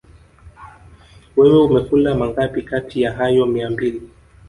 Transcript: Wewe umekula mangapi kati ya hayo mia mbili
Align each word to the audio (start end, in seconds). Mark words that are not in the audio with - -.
Wewe 1.37 1.63
umekula 1.63 2.15
mangapi 2.15 2.61
kati 2.61 3.01
ya 3.01 3.11
hayo 3.13 3.45
mia 3.45 3.69
mbili 3.69 4.01